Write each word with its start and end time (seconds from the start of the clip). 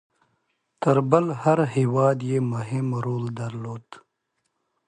تر 0.81 0.97
بل 1.11 1.25
هر 1.43 1.59
هیواد 1.75 2.19
مهم 2.53 2.87
رول 3.05 3.23
درلودی. 3.37 3.97